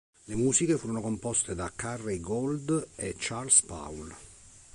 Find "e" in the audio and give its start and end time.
2.95-3.13